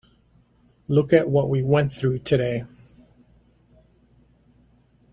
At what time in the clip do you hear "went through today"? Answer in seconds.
1.61-2.63